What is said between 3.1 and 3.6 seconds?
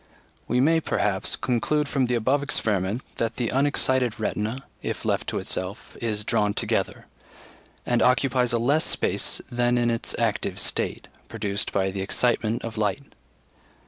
(16) that the